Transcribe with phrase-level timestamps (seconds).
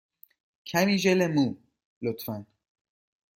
[0.69, 1.47] کمی ژل مو،
[2.03, 2.35] لطفا.